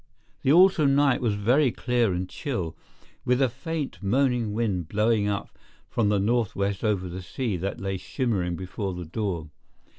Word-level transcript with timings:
The 0.41 0.51
autumn 0.51 0.95
night 0.95 1.21
was 1.21 1.35
very 1.35 1.71
clear 1.71 2.11
and 2.11 2.27
chill, 2.27 2.75
with 3.23 3.39
a 3.39 3.49
faint, 3.49 4.01
moaning 4.01 4.51
wind 4.51 4.87
blowing 4.87 5.27
up 5.29 5.55
from 5.91 6.09
the 6.09 6.19
northwest 6.19 6.83
over 6.83 7.07
the 7.07 7.21
sea 7.21 7.55
that 7.57 7.79
lay 7.79 7.97
shimmering 7.97 8.55
before 8.55 8.95
the 8.95 9.05
door. 9.05 9.51